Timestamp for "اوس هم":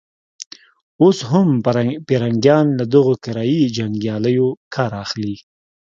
1.03-1.47